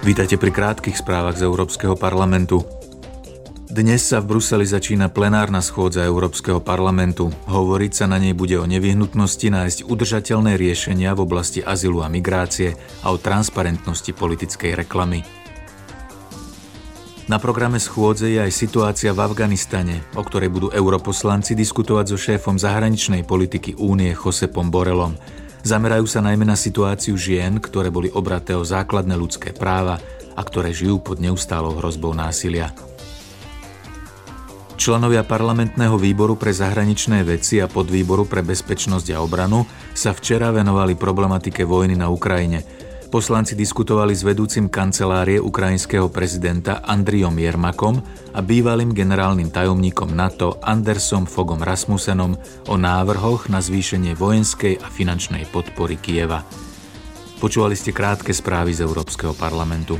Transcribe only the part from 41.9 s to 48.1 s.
na Ukrajine– Poslanci diskutovali s vedúcim kancelárie ukrajinského prezidenta Andriom Jermakom